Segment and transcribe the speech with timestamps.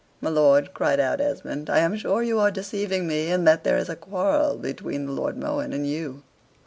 [0.19, 3.77] "My lord," cried out Esmond, "I am sure you are deceiving me, and that there
[3.77, 6.23] is a quarrel between the Lord Mohun and you."